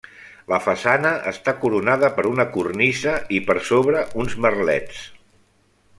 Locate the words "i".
3.39-3.43